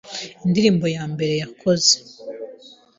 Indirimbo 0.45 0.85
ya 0.95 1.03
mbere 1.13 1.33
yakoze 1.41 1.93